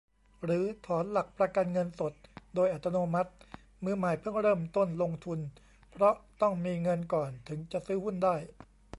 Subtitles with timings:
[0.43, 2.13] หรือถอนหลักประกันเงินสด
[2.55, 3.31] โดยอัตโนมัติ
[3.83, 5.39] มือใหม่เพิ่งเริ่มต้นลงทุน
[5.91, 8.35] เพราะต้องมีเงินก่อนถึงจะซื้อหุ้นได้